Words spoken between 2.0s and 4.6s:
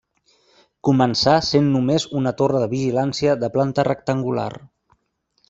una torre de vigilància de planta rectangular.